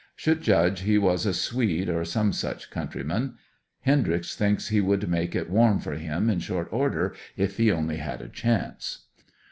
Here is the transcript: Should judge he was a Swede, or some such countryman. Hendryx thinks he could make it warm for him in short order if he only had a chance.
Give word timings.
Should 0.15 0.41
judge 0.41 0.79
he 0.79 0.97
was 0.97 1.27
a 1.27 1.31
Swede, 1.31 1.87
or 1.87 2.03
some 2.05 2.33
such 2.33 2.71
countryman. 2.71 3.35
Hendryx 3.81 4.35
thinks 4.35 4.69
he 4.69 4.81
could 4.81 5.07
make 5.07 5.35
it 5.35 5.47
warm 5.47 5.77
for 5.79 5.93
him 5.93 6.27
in 6.27 6.39
short 6.39 6.67
order 6.71 7.15
if 7.37 7.57
he 7.57 7.71
only 7.71 7.97
had 7.97 8.19
a 8.19 8.27
chance. 8.27 9.05